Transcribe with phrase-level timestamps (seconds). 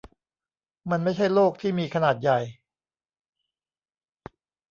[0.89, 2.39] มันไม่ใช่โลกที่มีขนาดใหญ่